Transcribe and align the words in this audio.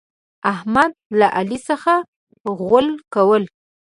احمد 0.53 0.91
له 1.19 1.27
علي 1.37 1.59
څخه 1.69 1.93
غول 2.59 2.87
کول. 3.13 3.43